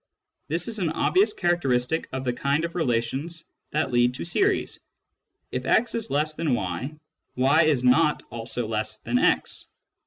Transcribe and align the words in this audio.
This 0.47 0.67
is 0.67 0.79
an 0.79 0.89
obvious 0.93 1.31
characteristic 1.31 2.09
of 2.11 2.23
the 2.23 2.33
kind 2.33 2.65
of 2.65 2.73
relations 2.73 3.45
that 3.69 3.91
lead 3.91 4.15
to 4.15 4.25
series. 4.25 4.79
If 5.51 5.65
x 5.67 5.93
is 5.93 6.09
less 6.09 6.33
than 6.33 6.55
y, 6.55 6.95
y 7.35 7.65
is 7.65 7.83
not 7.83 8.23
also 8.31 8.67
less 8.67 8.97
than 8.97 9.19
x. 9.19 9.67